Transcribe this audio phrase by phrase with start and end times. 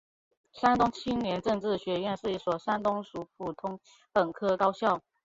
[0.51, 3.79] 山东青年政治学院是一所山东省属普通
[4.11, 4.99] 本科高校。